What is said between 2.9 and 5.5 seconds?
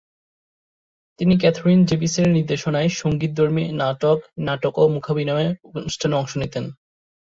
সঙ্গীতধর্মী নাটক, নাটক, ও মূকাভিনয়